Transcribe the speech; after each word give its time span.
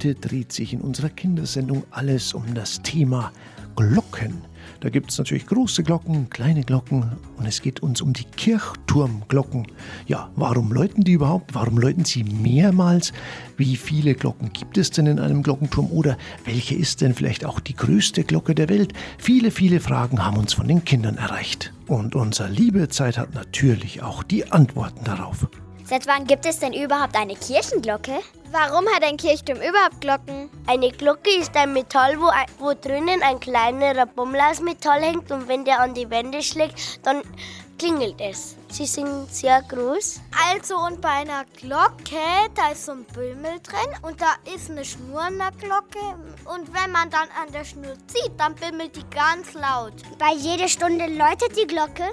Heute 0.00 0.14
dreht 0.14 0.50
sich 0.50 0.72
in 0.72 0.80
unserer 0.80 1.10
Kindersendung 1.10 1.84
alles 1.90 2.32
um 2.32 2.54
das 2.54 2.80
Thema 2.80 3.32
Glocken. 3.76 4.40
Da 4.80 4.88
gibt 4.88 5.10
es 5.10 5.18
natürlich 5.18 5.46
große 5.46 5.82
Glocken, 5.82 6.30
kleine 6.30 6.62
Glocken 6.62 7.18
und 7.36 7.44
es 7.44 7.60
geht 7.60 7.80
uns 7.80 8.00
um 8.00 8.14
die 8.14 8.24
Kirchturmglocken. 8.24 9.66
Ja, 10.06 10.30
warum 10.36 10.72
läuten 10.72 11.04
die 11.04 11.12
überhaupt? 11.12 11.54
Warum 11.54 11.76
läuten 11.76 12.06
sie 12.06 12.24
mehrmals? 12.24 13.12
Wie 13.58 13.76
viele 13.76 14.14
Glocken 14.14 14.54
gibt 14.54 14.78
es 14.78 14.90
denn 14.90 15.04
in 15.04 15.18
einem 15.18 15.42
Glockenturm? 15.42 15.90
Oder 15.90 16.16
welche 16.46 16.76
ist 16.76 17.02
denn 17.02 17.12
vielleicht 17.12 17.44
auch 17.44 17.60
die 17.60 17.76
größte 17.76 18.24
Glocke 18.24 18.54
der 18.54 18.70
Welt? 18.70 18.94
Viele, 19.18 19.50
viele 19.50 19.80
Fragen 19.80 20.24
haben 20.24 20.38
uns 20.38 20.54
von 20.54 20.66
den 20.66 20.82
Kindern 20.82 21.18
erreicht. 21.18 21.74
Und 21.88 22.14
unser 22.14 22.48
Liebezeit 22.48 23.18
hat 23.18 23.34
natürlich 23.34 24.02
auch 24.02 24.22
die 24.22 24.50
Antworten 24.50 25.04
darauf. 25.04 25.46
Seit 25.84 26.06
wann 26.06 26.26
gibt 26.26 26.46
es 26.46 26.58
denn 26.58 26.72
überhaupt 26.72 27.16
eine 27.16 27.34
Kirchenglocke? 27.34 28.20
Warum 28.52 28.84
hat 28.88 29.04
ein 29.04 29.16
Kirchturm 29.16 29.58
überhaupt 29.58 30.00
Glocken? 30.00 30.50
Eine 30.66 30.90
Glocke 30.90 31.30
ist 31.38 31.54
ein 31.56 31.72
Metall, 31.72 32.18
wo, 32.20 32.32
wo 32.58 32.74
drinnen 32.74 33.22
ein 33.22 33.38
kleinerer 33.38 34.06
Bommel 34.06 34.40
aus 34.40 34.60
Metall 34.60 35.00
hängt 35.02 35.30
und 35.30 35.46
wenn 35.46 35.64
der 35.64 35.78
an 35.78 35.94
die 35.94 36.10
Wände 36.10 36.42
schlägt, 36.42 37.06
dann 37.06 37.22
klingelt 37.78 38.20
es. 38.20 38.56
Sie 38.68 38.86
sind 38.86 39.32
sehr 39.32 39.62
groß. 39.62 40.20
Also 40.50 40.76
und 40.78 41.00
bei 41.00 41.10
einer 41.10 41.44
Glocke, 41.60 42.50
da 42.56 42.72
ist 42.72 42.86
so 42.86 42.92
ein 42.92 43.04
Bümmel 43.04 43.60
drin 43.62 43.94
und 44.02 44.20
da 44.20 44.34
ist 44.52 44.68
eine 44.68 44.84
Schnur 44.84 45.20
an 45.20 45.38
der 45.38 45.52
Glocke 45.52 46.00
und 46.44 46.74
wenn 46.74 46.90
man 46.90 47.08
dann 47.08 47.28
an 47.40 47.52
der 47.52 47.64
Schnur 47.64 47.94
zieht, 48.08 48.32
dann 48.36 48.56
bimmelt 48.56 48.96
die 48.96 49.08
ganz 49.10 49.54
laut. 49.54 49.94
Bei 50.18 50.32
jeder 50.34 50.66
Stunde 50.66 51.06
läutet 51.06 51.56
die 51.56 51.68
Glocke? 51.68 52.10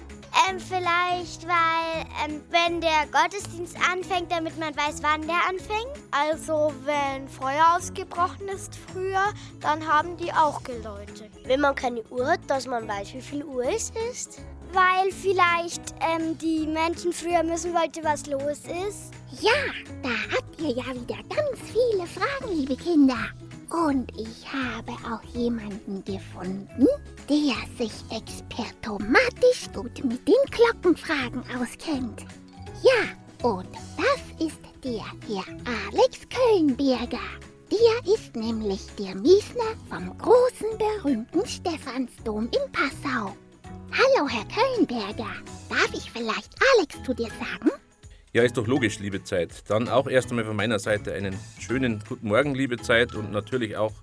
Ähm, 0.49 0.59
vielleicht, 0.59 1.47
weil, 1.47 2.05
ähm, 2.25 2.41
wenn 2.49 2.81
der 2.81 3.05
Gottesdienst 3.11 3.75
anfängt, 3.77 4.31
damit 4.31 4.57
man 4.59 4.75
weiß, 4.75 5.01
wann 5.01 5.21
der 5.21 5.47
anfängt. 5.47 5.91
Also, 6.11 6.73
wenn 6.85 7.27
Feuer 7.27 7.75
ausgebrochen 7.75 8.47
ist 8.49 8.77
früher, 8.91 9.33
dann 9.61 9.85
haben 9.87 10.17
die 10.17 10.31
auch 10.31 10.63
geläutet. 10.63 11.31
Wenn 11.45 11.61
man 11.61 11.75
keine 11.75 12.03
Uhr 12.09 12.27
hat, 12.27 12.41
dass 12.47 12.67
man 12.67 12.87
weiß, 12.87 13.13
wie 13.13 13.21
viel 13.21 13.43
Uhr 13.43 13.65
es 13.65 13.91
ist. 14.11 14.41
Weil 14.73 15.11
vielleicht 15.11 15.95
ähm, 16.01 16.37
die 16.37 16.67
Menschen 16.67 17.13
früher 17.13 17.41
müssen 17.43 17.73
wollten, 17.73 18.03
was 18.03 18.27
los 18.27 18.59
ist. 18.87 19.13
Ja, 19.41 19.51
da 20.03 20.09
habt 20.35 20.59
ihr 20.59 20.71
ja 20.71 20.85
wieder 20.87 21.23
ganz 21.29 21.59
viele 21.71 22.05
Fragen, 22.05 22.53
liebe 22.53 22.75
Kinder. 22.75 23.31
Und 23.69 24.11
ich 24.17 24.45
habe 24.51 24.93
auch 25.13 25.23
jemanden 25.35 26.03
gefunden, 26.05 26.87
der 27.29 27.55
sich 27.77 27.93
expertomatisch 28.09 29.69
gut 29.73 30.03
mit 30.05 30.25
den 30.25 30.35
Glockenfragen 30.51 31.43
auskennt. 31.59 32.25
Ja, 32.81 33.49
und 33.49 33.67
das 33.97 34.47
ist 34.47 34.59
der 34.83 35.03
Herr 35.27 35.45
Alex 35.91 36.19
Kölnberger. 36.29 37.19
Der 37.69 38.13
ist 38.13 38.35
nämlich 38.35 38.85
der 38.97 39.15
Miesner 39.15 39.75
vom 39.89 40.17
großen 40.17 40.77
berühmten 40.77 41.45
Stephansdom 41.45 42.45
in 42.45 42.71
Passau. 42.71 43.35
Hallo, 43.91 44.27
Herr 44.29 44.45
Kölnberger. 44.45 45.33
Darf 45.69 45.89
ich 45.93 46.09
vielleicht 46.09 46.55
Alex 46.77 47.03
zu 47.03 47.13
dir 47.13 47.27
sagen? 47.27 47.76
Ja, 48.33 48.43
ist 48.43 48.57
doch 48.57 48.67
logisch, 48.67 48.99
liebe 48.99 49.23
Zeit. 49.23 49.69
Dann 49.69 49.87
auch 49.87 50.07
erst 50.07 50.29
einmal 50.29 50.45
von 50.45 50.55
meiner 50.55 50.79
Seite 50.79 51.13
einen 51.13 51.39
schönen 51.59 52.03
guten 52.07 52.27
Morgen, 52.27 52.55
liebe 52.55 52.77
Zeit 52.77 53.15
und 53.15 53.31
natürlich 53.31 53.77
auch 53.77 53.93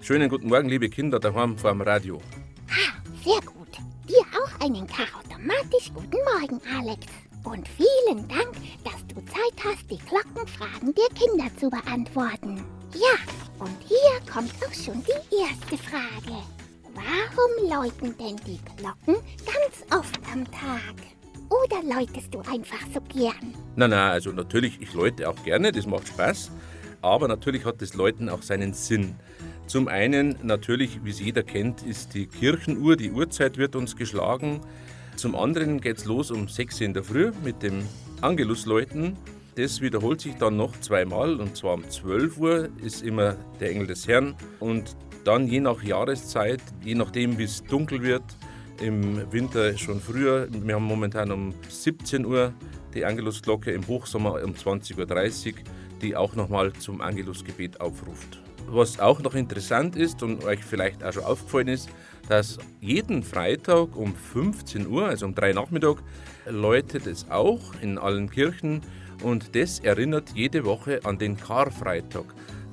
schönen 0.00 0.28
guten 0.28 0.48
Morgen, 0.48 0.68
liebe 0.68 0.88
Kinder 0.88 1.20
daheim 1.20 1.56
vor 1.56 1.70
dem 1.70 1.80
Radio. 1.82 2.20
Ah, 2.68 3.00
sehr 3.24 3.40
gut. 3.40 3.68
Dir 4.08 4.24
auch 4.36 4.64
einen 4.64 4.82
automatisch 4.82 5.92
guten 5.94 6.18
Morgen, 6.24 6.60
Alex. 6.76 7.06
Und 7.44 7.68
vielen 7.68 8.26
Dank, 8.26 8.52
dass 8.84 9.06
du 9.06 9.24
Zeit 9.26 9.64
hast, 9.64 9.88
die 9.90 9.98
Glockenfragen 9.98 10.94
der 10.94 11.08
Kinder 11.14 11.48
zu 11.58 11.70
beantworten. 11.70 12.64
Ja, 12.94 13.16
und 13.58 13.76
hier 13.86 14.32
kommt 14.32 14.52
auch 14.66 14.74
schon 14.74 15.02
die 15.04 15.36
erste 15.36 15.78
Frage. 15.88 16.42
Warum 16.94 17.70
läuten 17.70 18.16
denn 18.18 18.36
die 18.44 18.58
Glocken 18.76 19.22
ganz 19.46 19.84
oft 19.96 20.18
am 20.32 20.44
Tag? 20.50 20.94
Oder 21.48 21.82
läutest 21.82 22.34
du 22.34 22.40
einfach 22.40 22.80
so 22.92 23.00
gern? 23.00 23.54
Na, 23.76 23.88
na, 23.88 24.10
also 24.10 24.30
natürlich, 24.32 24.80
ich 24.80 24.92
läute 24.92 25.28
auch 25.28 25.42
gerne, 25.44 25.72
das 25.72 25.86
macht 25.86 26.08
Spaß. 26.08 26.50
Aber 27.00 27.28
natürlich 27.28 27.64
hat 27.64 27.80
das 27.80 27.94
Läuten 27.94 28.28
auch 28.28 28.42
seinen 28.42 28.74
Sinn. 28.74 29.14
Zum 29.66 29.88
einen, 29.88 30.36
natürlich, 30.42 31.04
wie 31.04 31.10
es 31.10 31.20
jeder 31.20 31.42
kennt, 31.42 31.82
ist 31.82 32.14
die 32.14 32.26
Kirchenuhr, 32.26 32.96
die 32.96 33.12
Uhrzeit 33.12 33.56
wird 33.56 33.76
uns 33.76 33.96
geschlagen. 33.96 34.60
Zum 35.16 35.34
anderen 35.34 35.80
geht 35.80 35.98
es 35.98 36.04
los 36.04 36.30
um 36.30 36.48
6 36.48 36.80
Uhr 36.80 36.86
in 36.86 36.94
der 36.94 37.04
Früh 37.04 37.32
mit 37.44 37.62
dem 37.62 37.82
Angelusläuten. 38.20 39.16
Das 39.56 39.80
wiederholt 39.80 40.20
sich 40.20 40.34
dann 40.36 40.56
noch 40.56 40.78
zweimal 40.80 41.40
und 41.40 41.56
zwar 41.56 41.74
um 41.74 41.88
12 41.88 42.38
Uhr 42.38 42.68
ist 42.82 43.02
immer 43.02 43.36
der 43.60 43.70
Engel 43.70 43.88
des 43.88 44.06
Herrn 44.06 44.36
und 44.60 44.96
dann 45.24 45.48
je 45.48 45.60
nach 45.60 45.82
Jahreszeit, 45.82 46.62
je 46.84 46.94
nachdem 46.94 47.38
wie 47.38 47.44
es 47.44 47.64
dunkel 47.64 48.02
wird, 48.02 48.22
im 48.80 49.30
Winter 49.32 49.76
schon 49.76 50.00
früher. 50.00 50.48
Wir 50.50 50.74
haben 50.74 50.84
momentan 50.84 51.30
um 51.30 51.54
17 51.68 52.24
Uhr 52.24 52.52
die 52.94 53.04
Angelusglocke, 53.04 53.70
im 53.72 53.86
Hochsommer 53.86 54.42
um 54.42 54.52
20.30 54.52 54.96
Uhr, 55.46 55.54
die 56.00 56.16
auch 56.16 56.34
nochmal 56.34 56.72
zum 56.74 57.00
Angelusgebet 57.00 57.80
aufruft. 57.80 58.40
Was 58.66 59.00
auch 59.00 59.20
noch 59.20 59.34
interessant 59.34 59.96
ist 59.96 60.22
und 60.22 60.44
euch 60.44 60.62
vielleicht 60.62 61.02
auch 61.02 61.12
schon 61.12 61.24
aufgefallen 61.24 61.68
ist, 61.68 61.88
dass 62.28 62.58
jeden 62.80 63.22
Freitag 63.22 63.96
um 63.96 64.14
15 64.14 64.86
Uhr, 64.86 65.06
also 65.06 65.26
um 65.26 65.34
3 65.34 65.54
Nachmittag, 65.54 66.02
läutet 66.46 67.06
es 67.06 67.30
auch 67.30 67.72
in 67.80 67.98
allen 67.98 68.30
Kirchen 68.30 68.82
und 69.22 69.56
das 69.56 69.80
erinnert 69.80 70.30
jede 70.34 70.64
Woche 70.64 71.00
an 71.04 71.18
den 71.18 71.36
Karfreitag. 71.36 72.26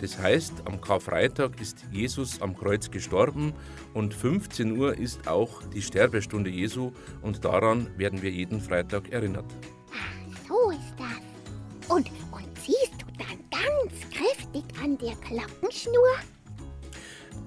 Das 0.06 0.20
heißt, 0.20 0.54
am 0.66 0.80
Karfreitag 0.80 1.60
ist 1.60 1.84
Jesus 1.92 2.40
am 2.40 2.56
Kreuz 2.56 2.92
gestorben 2.92 3.54
und 3.96 4.14
15 4.14 4.78
Uhr 4.78 4.96
ist 4.96 5.28
auch 5.28 5.64
die 5.74 5.82
Sterbestunde 5.82 6.52
Jesu 6.52 6.92
und 7.24 7.44
daran 7.44 7.88
werden 7.98 8.22
wir 8.22 8.30
jeden 8.30 8.62
Freitag 8.62 9.12
erinnert. 9.12 9.46
Ach, 9.92 10.48
so 10.48 10.70
ist 10.70 10.94
das. 11.00 11.90
Und, 11.90 12.12
und 12.32 12.46
ziehst 12.60 12.94
du 13.00 13.08
dann 13.18 13.40
ganz 13.50 14.00
kräftig 14.12 14.64
an 14.80 14.96
der 15.00 15.16
Glockenschnur? 15.28 15.96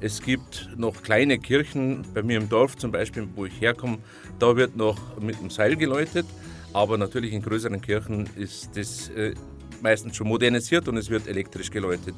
Es 0.00 0.20
gibt 0.20 0.69
noch 0.76 1.00
kleine 1.04 1.38
Kirchen, 1.38 2.02
bei 2.12 2.25
mir 2.25 2.38
im 2.38 2.48
Dorf 2.48 2.76
zum 2.76 2.90
Beispiel, 2.90 3.28
wo 3.36 3.46
ich 3.46 3.60
herkomme, 3.60 3.98
da 4.40 4.56
wird 4.56 4.75
noch 4.75 4.98
mit 5.20 5.40
dem 5.40 5.50
Seil 5.50 5.76
geläutet, 5.76 6.26
aber 6.72 6.98
natürlich 6.98 7.32
in 7.34 7.40
größeren 7.40 7.80
Kirchen 7.80 8.28
ist 8.34 8.76
das 8.76 9.10
äh, 9.10 9.36
meistens 9.83 10.16
schon 10.16 10.28
modernisiert 10.28 10.89
und 10.89 10.97
es 10.97 11.11
wird 11.11 11.27
elektrisch 11.27 11.71
geläutet. 11.71 12.15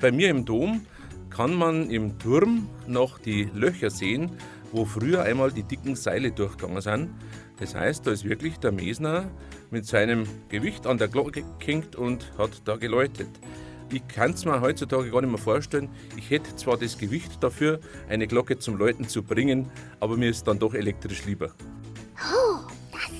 Bei 0.00 0.12
mir 0.12 0.30
im 0.30 0.44
Dom 0.44 0.86
kann 1.30 1.54
man 1.54 1.90
im 1.90 2.18
Turm 2.18 2.68
noch 2.86 3.18
die 3.18 3.48
Löcher 3.54 3.90
sehen, 3.90 4.30
wo 4.72 4.84
früher 4.84 5.22
einmal 5.22 5.52
die 5.52 5.62
dicken 5.62 5.96
Seile 5.96 6.32
durchgegangen 6.32 6.80
sind. 6.80 7.10
Das 7.58 7.74
heißt, 7.74 8.06
da 8.06 8.10
ist 8.10 8.24
wirklich 8.24 8.58
der 8.58 8.72
Mesner 8.72 9.30
mit 9.70 9.86
seinem 9.86 10.26
Gewicht 10.48 10.86
an 10.86 10.98
der 10.98 11.08
Glocke 11.08 11.44
gehängt 11.58 11.96
und 11.96 12.32
hat 12.38 12.62
da 12.64 12.76
geläutet. 12.76 13.28
Ich 13.92 14.06
kann 14.08 14.32
es 14.32 14.44
mir 14.44 14.60
heutzutage 14.60 15.10
gar 15.10 15.20
nicht 15.20 15.30
mehr 15.30 15.38
vorstellen. 15.38 15.88
Ich 16.16 16.30
hätte 16.30 16.56
zwar 16.56 16.76
das 16.76 16.98
Gewicht 16.98 17.42
dafür, 17.42 17.80
eine 18.08 18.26
Glocke 18.26 18.58
zum 18.58 18.76
Läuten 18.76 19.08
zu 19.08 19.22
bringen, 19.22 19.70
aber 20.00 20.16
mir 20.16 20.30
ist 20.30 20.48
dann 20.48 20.58
doch 20.58 20.74
elektrisch 20.74 21.24
lieber. 21.26 21.52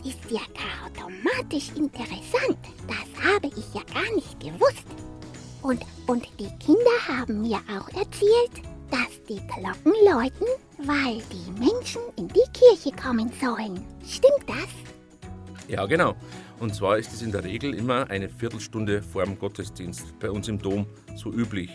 Ist 0.04 0.30
ja 0.30 0.40
automatisch 0.84 1.70
interessant. 1.76 2.58
Das 2.86 3.24
habe 3.24 3.46
ich 3.46 3.74
ja 3.74 3.82
gar 3.92 4.14
nicht 4.14 4.38
gewusst. 4.38 4.84
Und, 5.62 5.80
und 6.06 6.28
die 6.38 6.50
Kinder 6.64 7.08
haben 7.08 7.40
mir 7.40 7.56
auch 7.56 7.88
erzählt, 7.88 8.62
dass 8.90 9.22
die 9.28 9.40
Glocken 9.46 9.94
läuten, 10.04 10.46
weil 10.78 11.22
die 11.32 11.50
Menschen 11.58 12.02
in 12.16 12.28
die 12.28 12.44
Kirche 12.52 12.94
kommen 12.94 13.32
sollen. 13.40 13.82
Stimmt 14.06 14.46
das? 14.46 14.68
Ja, 15.68 15.86
genau. 15.86 16.14
Und 16.60 16.74
zwar 16.74 16.98
ist 16.98 17.12
es 17.14 17.22
in 17.22 17.32
der 17.32 17.42
Regel 17.42 17.72
immer 17.72 18.10
eine 18.10 18.28
Viertelstunde 18.28 19.02
vor 19.02 19.24
dem 19.24 19.38
Gottesdienst, 19.38 20.18
bei 20.18 20.30
uns 20.30 20.48
im 20.48 20.58
Dom 20.58 20.86
so 21.16 21.32
üblich. 21.32 21.70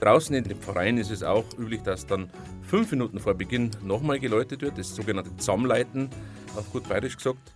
Draußen 0.00 0.34
in 0.34 0.44
den 0.44 0.60
Vereinen 0.60 0.98
ist 0.98 1.10
es 1.10 1.22
auch 1.22 1.44
üblich, 1.58 1.82
dass 1.82 2.06
dann 2.06 2.30
fünf 2.62 2.90
Minuten 2.90 3.18
vor 3.18 3.34
Beginn 3.34 3.70
nochmal 3.82 4.18
geläutet 4.18 4.62
wird, 4.62 4.78
das 4.78 4.94
sogenannte 4.94 5.36
Zusammenleiten, 5.36 6.08
auf 6.56 6.70
gut 6.72 6.88
bayerisch 6.88 7.16
gesagt. 7.16 7.52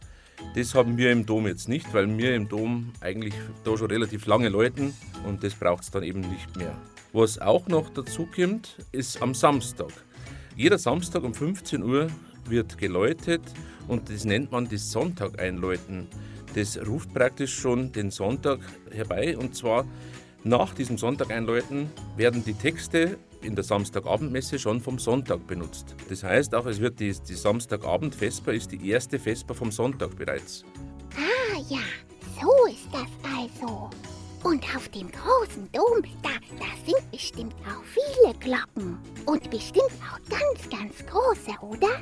Das 0.54 0.75
haben 0.75 0.96
wir 0.96 1.12
im 1.12 1.26
Dom 1.26 1.46
jetzt 1.46 1.69
nicht, 1.69 1.92
weil 1.94 2.19
wir 2.19 2.34
im 2.34 2.48
Dom 2.48 2.92
eigentlich 3.00 3.34
da 3.64 3.76
schon 3.76 3.88
relativ 3.88 4.26
lange 4.26 4.48
läuten 4.48 4.94
und 5.26 5.44
das 5.44 5.54
braucht 5.54 5.84
es 5.84 5.90
dann 5.90 6.02
eben 6.02 6.20
nicht 6.20 6.56
mehr. 6.56 6.76
Was 7.12 7.38
auch 7.38 7.69
noch 7.69 7.88
dazu 7.90 8.26
kommt, 8.26 8.76
ist 8.92 9.22
am 9.22 9.34
Samstag. 9.34 9.92
Jeder 10.56 10.78
Samstag 10.78 11.22
um 11.22 11.34
15 11.34 11.82
Uhr 11.82 12.08
wird 12.48 12.78
geläutet 12.78 13.42
und 13.88 14.10
das 14.10 14.25
nennt 14.25 14.50
man 14.52 14.69
das 14.69 14.90
Sonntag 14.90 15.40
einläuten. 15.40 16.08
Das 16.54 16.78
ruft 16.84 17.14
praktisch 17.14 17.54
schon 17.54 17.93
den 17.93 18.10
Sonntag 18.10 18.60
herbei 18.90 19.36
und 19.38 19.54
zwar 19.54 19.86
nach 20.43 20.75
diesem 20.75 20.98
Sonntag 20.98 21.31
einläuten 21.31 21.90
werden 22.16 22.44
die 22.44 22.54
Texte 22.54 23.19
in 23.42 23.54
der 23.54 23.64
Samstagabendmesse 23.64 24.58
schon 24.58 24.81
vom 24.81 24.98
Sonntag 24.98 25.46
benutzt. 25.46 25.96
Das 26.08 26.22
heißt 26.22 26.54
auch, 26.54 26.66
es 26.66 26.81
wird 26.81 27.00
die, 27.00 27.12
die 27.12 27.34
Samstagabend-Vesper 27.34 28.52
ist 28.52 28.72
die 28.72 28.90
erste 28.90 29.19
Vesper 29.19 29.54
vom 29.54 29.70
Sonntag 29.70 30.16
bereits. 30.16 30.64
Ah 31.16 31.60
ja, 31.69 31.81
so 32.40 32.66
ist 32.66 32.88
das 32.92 33.08
also. 33.37 33.90
Und 34.42 34.64
auf 34.75 34.88
dem 34.88 35.10
großen 35.10 35.69
Dom, 35.72 36.02
da, 36.22 36.31
da 36.58 36.66
sind 36.87 37.10
bestimmt 37.10 37.54
auch 37.66 37.84
viele 37.84 38.34
Glocken. 38.38 38.98
Und 39.26 39.50
bestimmt 39.50 39.93
auch 40.00 40.19
ganz, 40.31 40.69
ganz 40.70 41.06
große, 41.06 41.58
oder? 41.60 42.00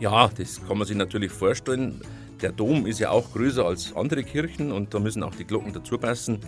Ja, 0.00 0.28
das 0.28 0.60
kann 0.66 0.78
man 0.78 0.86
sich 0.86 0.96
natürlich 0.96 1.30
vorstellen. 1.30 2.00
Der 2.42 2.52
Dom 2.52 2.86
ist 2.86 2.98
ja 2.98 3.10
auch 3.10 3.32
größer 3.32 3.64
als 3.64 3.94
andere 3.96 4.22
Kirchen 4.22 4.72
und 4.72 4.92
da 4.94 4.98
müssen 4.98 5.22
auch 5.22 5.34
die 5.34 5.44
Glocken 5.44 5.72
dazu 5.72 5.98
passen. 5.98 6.40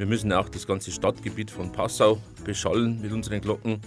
Wir 0.00 0.06
müssen 0.06 0.32
auch 0.32 0.48
das 0.48 0.66
ganze 0.66 0.92
Stadtgebiet 0.92 1.50
von 1.50 1.72
Passau 1.72 2.22
beschallen 2.42 3.02
mit 3.02 3.12
unseren 3.12 3.42
Glocken. 3.42 3.82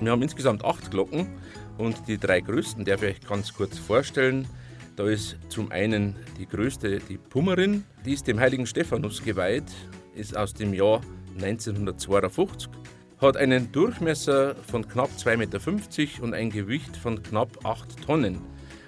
Wir 0.00 0.10
haben 0.10 0.22
insgesamt 0.22 0.64
acht 0.64 0.90
Glocken 0.90 1.28
und 1.76 2.08
die 2.08 2.16
drei 2.16 2.40
größten 2.40 2.86
darf 2.86 3.02
ich 3.02 3.16
euch 3.16 3.20
ganz 3.20 3.52
kurz 3.52 3.76
vorstellen. 3.76 4.48
Da 4.96 5.06
ist 5.06 5.36
zum 5.50 5.70
einen 5.70 6.16
die 6.38 6.46
größte, 6.46 7.00
die 7.00 7.18
Pummerin, 7.18 7.84
die 8.06 8.14
ist 8.14 8.26
dem 8.28 8.40
heiligen 8.40 8.64
Stephanus 8.64 9.22
geweiht, 9.22 9.70
ist 10.14 10.34
aus 10.34 10.54
dem 10.54 10.72
Jahr 10.72 11.02
1952, 11.34 12.70
hat 13.20 13.36
einen 13.36 13.70
Durchmesser 13.72 14.54
von 14.54 14.88
knapp 14.88 15.10
2,50 15.18 15.36
Meter 15.36 16.24
und 16.24 16.32
ein 16.32 16.48
Gewicht 16.48 16.96
von 16.96 17.22
knapp 17.22 17.62
8 17.66 18.06
Tonnen. 18.06 18.38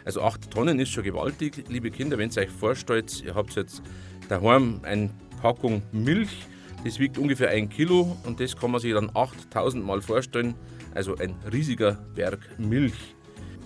Also 0.07 0.23
8 0.23 0.51
Tonnen 0.51 0.81
ist 0.81 0.93
schon 0.93 1.05
gewaltig, 1.05 1.65
liebe 1.69 1.91
Kinder, 1.91 2.17
wenn 2.17 2.31
ihr 2.31 2.41
euch 2.41 2.49
vorstellt, 2.49 3.23
ihr 3.23 3.35
habt 3.35 3.55
jetzt 3.55 3.83
daheim 4.31 4.81
eine 4.83 5.11
Packung 5.43 5.83
Milch, 5.93 6.47
das 6.85 6.99
wiegt 6.99 7.19
ungefähr 7.19 7.49
ein 7.49 7.69
Kilo 7.69 8.17
und 8.25 8.41
das 8.41 8.57
kann 8.57 8.71
man 8.71 8.81
sich 8.81 8.93
dann 8.93 9.11
8000 9.15 9.85
Mal 9.85 10.03
vorstellen, 10.03 10.55
also 10.95 11.17
ein 11.17 11.35
riesiger 11.51 11.93
Berg 12.15 12.41
Milch. 12.59 13.15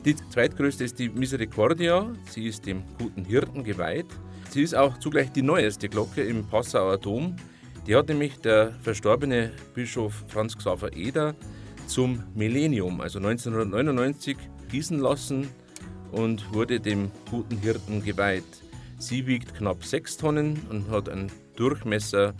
Die 0.04 0.14
zweitgrößte 0.14 0.84
ist 0.84 0.98
die 0.98 1.08
Misericordia. 1.08 2.10
Sie 2.30 2.46
ist 2.46 2.64
dem 2.64 2.84
guten 2.98 3.24
Hirten 3.24 3.64
geweiht. 3.64 4.06
Sie 4.50 4.62
ist 4.62 4.74
auch 4.74 4.98
zugleich 4.98 5.32
die 5.32 5.42
neueste 5.42 5.88
Glocke 5.88 6.22
im 6.22 6.46
Passauer 6.46 6.96
Dom. 6.98 7.36
Die 7.86 7.96
hat 7.96 8.08
nämlich 8.08 8.38
der 8.38 8.72
verstorbene 8.82 9.50
Bischof 9.74 10.24
Franz 10.28 10.56
Xaver 10.56 10.96
Eder 10.96 11.34
zum 11.86 12.22
Millennium, 12.34 13.00
also 13.00 13.18
1999, 13.18 14.36
gießen 14.70 15.00
lassen 15.00 15.48
und 16.12 16.54
wurde 16.54 16.80
dem 16.80 17.10
guten 17.30 17.58
Hirten 17.58 18.02
geweiht. 18.02 18.44
Sie 18.98 19.26
wiegt 19.26 19.54
knapp 19.54 19.84
6 19.84 20.16
Tonnen 20.18 20.60
und 20.70 20.88
hat 20.90 21.08
einen 21.08 21.32
Durchmesser 21.56 22.34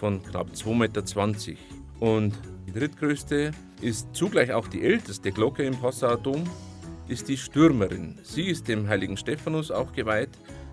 von 0.00 0.22
knapp 0.22 0.48
2,20 0.54 0.74
Meter. 0.74 1.60
Und 2.00 2.34
die 2.66 2.72
drittgrößte 2.72 3.52
ist 3.82 4.08
zugleich 4.14 4.52
auch 4.52 4.66
die 4.66 4.82
älteste 4.82 5.30
Glocke 5.30 5.62
im 5.62 5.76
Passauer 5.76 6.16
Dom 6.16 6.44
ist 7.06 7.28
die 7.28 7.36
Stürmerin. 7.36 8.18
Sie 8.22 8.44
ist 8.44 8.66
dem 8.66 8.88
heiligen 8.88 9.16
Stephanus 9.16 9.70
auch 9.70 9.92
geweiht, 9.92 10.30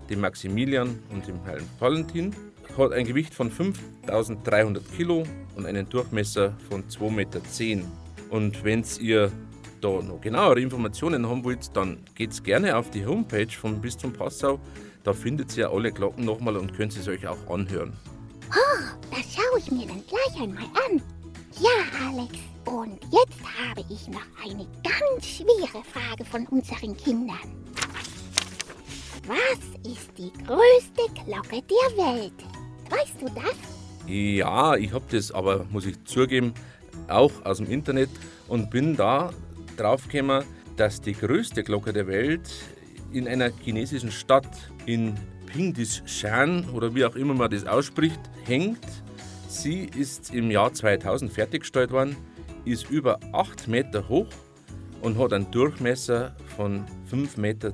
dem 0.08 0.20
Maximilian 0.20 0.98
und 1.10 1.26
dem 1.26 1.44
heiligen 1.44 1.68
Valentin, 1.78 2.34
hat 2.76 2.92
ein 2.92 3.04
Gewicht 3.04 3.34
von 3.34 3.50
5300 3.50 4.92
Kilo 4.96 5.24
und 5.56 5.66
einen 5.66 5.88
Durchmesser 5.88 6.54
von 6.70 6.84
2,10 6.84 7.10
Meter. 7.10 7.40
Und 8.30 8.64
wenn 8.64 8.84
ihr 9.00 9.32
da 9.80 9.88
noch 9.88 10.20
genauere 10.20 10.60
Informationen 10.60 11.28
haben 11.28 11.44
wollt, 11.44 11.76
dann 11.76 11.98
geht 12.14 12.42
gerne 12.44 12.76
auf 12.76 12.90
die 12.90 13.04
Homepage 13.04 13.50
vom 13.50 13.80
Bistum 13.80 14.12
Passau. 14.12 14.60
Da 15.02 15.12
findet 15.12 15.56
ihr 15.56 15.70
alle 15.70 15.92
Glocken 15.92 16.24
nochmal 16.24 16.56
und 16.56 16.74
könnt 16.74 16.96
es 16.96 17.08
euch 17.08 17.26
auch 17.26 17.50
anhören. 17.50 17.94
Schaue 19.58 19.66
ich 19.66 19.70
mir 19.72 19.86
dann 19.88 20.02
gleich 20.06 20.40
einmal 20.40 20.64
an. 20.64 21.02
Ja, 21.60 22.06
Alex. 22.06 22.38
Und 22.64 23.00
jetzt 23.10 23.40
habe 23.42 23.84
ich 23.90 24.06
noch 24.06 24.20
eine 24.44 24.66
ganz 24.84 25.26
schwere 25.26 25.82
Frage 25.82 26.24
von 26.24 26.46
unseren 26.48 26.96
Kindern. 26.96 27.66
Was 29.26 29.90
ist 29.90 30.10
die 30.16 30.32
größte 30.44 31.24
Glocke 31.24 31.62
der 31.62 31.96
Welt? 31.96 32.34
Weißt 32.88 33.20
du 33.20 33.26
das? 33.34 33.54
Ja, 34.06 34.76
ich 34.76 34.92
habe 34.92 35.04
das 35.10 35.32
aber, 35.32 35.64
muss 35.70 35.86
ich 35.86 36.04
zugeben, 36.04 36.54
auch 37.08 37.32
aus 37.44 37.56
dem 37.56 37.68
Internet 37.68 38.10
und 38.46 38.70
bin 38.70 38.96
da 38.96 39.32
drauf 39.76 40.06
gekommen, 40.08 40.44
dass 40.76 41.00
die 41.00 41.14
größte 41.14 41.64
Glocke 41.64 41.92
der 41.92 42.06
Welt 42.06 42.48
in 43.12 43.26
einer 43.26 43.50
chinesischen 43.64 44.12
Stadt 44.12 44.70
in 44.86 45.14
Pingdishan 45.46 46.68
oder 46.70 46.94
wie 46.94 47.04
auch 47.04 47.16
immer 47.16 47.34
man 47.34 47.50
das 47.50 47.66
ausspricht, 47.66 48.20
hängt. 48.44 48.78
Sie 49.48 49.84
ist 49.96 50.34
im 50.34 50.50
Jahr 50.50 50.72
2000 50.72 51.32
fertiggestellt 51.32 51.90
worden 51.90 52.16
ist 52.66 52.90
über 52.90 53.18
8 53.32 53.66
Meter 53.66 54.08
hoch 54.08 54.28
und 55.00 55.18
hat 55.18 55.32
einen 55.32 55.50
Durchmesser 55.50 56.36
von 56.56 56.84
5,10 57.10 57.40
Meter 57.40 57.72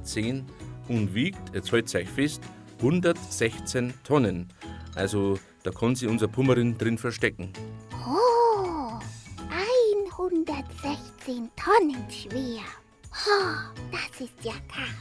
und 0.89 1.15
wiegt, 1.15 1.55
jetzt 1.55 1.73
hält 1.73 1.93
euch 1.97 2.09
fest, 2.09 2.43
116 2.79 3.93
Tonnen. 4.05 4.49
Also 4.95 5.39
da 5.65 5.73
kann 5.73 5.97
sich 5.97 6.09
unser 6.09 6.29
Pummerin 6.29 6.79
drin 6.79 6.97
verstecken. 6.97 7.53
Oh, 8.07 9.01
116 10.17 11.51
Tonnen 11.57 12.07
schwer. 12.09 12.63
Oh, 13.27 13.81
das 13.91 14.21
ist 14.21 14.45
ja 14.45 14.53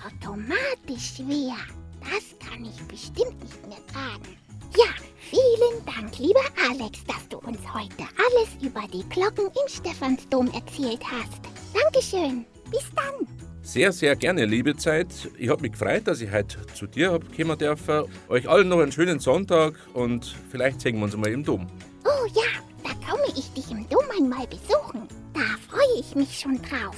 automatisch 0.07 1.17
schwer. 1.17 1.55
Das 2.01 2.49
kann 2.49 2.65
ich 2.65 2.81
bestimmt 2.87 3.41
nicht 3.43 3.67
mehr 3.67 3.85
tragen. 3.91 4.37
Ja, 4.77 4.91
vielen 5.19 5.85
Dank, 5.85 6.17
lieber 6.17 6.43
Alex, 6.69 7.03
dass 7.05 7.27
du 7.29 7.37
uns 7.39 7.59
heute 7.73 8.03
alles 8.17 8.49
über 8.61 8.81
die 8.91 9.07
Glocken 9.09 9.45
im 9.45 9.67
Stephansdom 9.67 10.47
erzählt 10.53 11.01
hast. 11.03 11.41
Dankeschön. 11.73 12.45
Bis 12.71 12.89
dann. 12.95 13.27
Sehr, 13.61 13.91
sehr 13.93 14.15
gerne, 14.15 14.45
liebe 14.45 14.75
Zeit. 14.75 15.07
Ich 15.37 15.49
habe 15.49 15.61
mich 15.61 15.71
gefreut, 15.71 16.05
dass 16.05 16.19
ich 16.21 16.31
heute 16.31 16.65
zu 16.73 16.85
dir 16.85 17.11
habe 17.11 17.25
kommen 17.35 17.57
dürfen. 17.57 18.05
Euch 18.27 18.49
allen 18.49 18.67
noch 18.67 18.79
einen 18.79 18.91
schönen 18.91 19.19
Sonntag 19.19 19.75
und 19.93 20.35
vielleicht 20.51 20.81
sehen 20.81 20.97
wir 20.97 21.05
uns 21.05 21.15
mal 21.15 21.31
im 21.31 21.43
Dom. 21.43 21.67
Oh 22.03 22.27
ja, 22.33 22.61
da 22.83 22.89
komme 23.09 23.23
ich 23.37 23.49
dich 23.53 23.71
im 23.71 23.87
Dom 23.89 24.03
einmal 24.17 24.45
besuchen. 24.47 25.07
Da 25.33 25.41
freue 25.69 25.99
ich 25.99 26.13
mich 26.13 26.39
schon 26.39 26.57
drauf. 26.61 26.97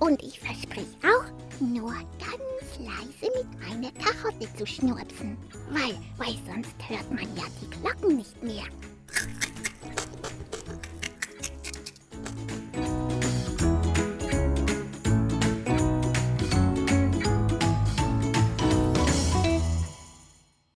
Und 0.00 0.20
ich 0.22 0.40
verspreche 0.40 0.96
auch, 1.04 1.60
nur 1.60 1.92
ganz 1.92 2.51
leise 2.78 3.32
mit 3.36 3.60
meiner 3.60 3.92
Karotte 3.92 4.48
zu 4.56 4.66
schnurpsen. 4.66 5.36
Weil, 5.70 5.96
weil 6.16 6.36
sonst 6.46 6.76
hört 6.88 7.10
man 7.10 7.28
ja 7.36 7.44
die 7.60 7.70
Glocken 7.70 8.16
nicht 8.16 8.42
mehr. 8.42 8.64